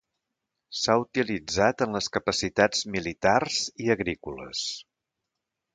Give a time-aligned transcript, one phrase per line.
[0.77, 4.69] S'ha utilitzat en les capacitats militars i agrícoles.